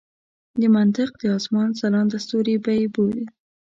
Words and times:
د 0.59 0.61
منطق 0.75 1.09
د 1.21 1.23
اسمان 1.37 1.69
ځلانده 1.79 2.17
ستوري 2.25 2.55
به 2.63 2.71
یې 2.79 2.87
بولي. 2.93 3.25